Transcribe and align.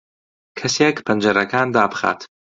کەسێک 0.59 0.97
پەنجەرەکان 1.05 1.67
دابخات. 1.75 2.19